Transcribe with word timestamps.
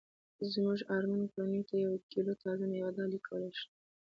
زمونږ 0.53 0.79
اړمنو 0.95 1.31
کورنیوو 1.33 1.67
ته 1.69 1.75
یوه 1.83 1.95
کیلو 2.11 2.33
تازه 2.43 2.63
میوه 2.71 2.91
ډالۍ 2.97 3.19
کولای 3.27 3.51
شي 3.59 3.67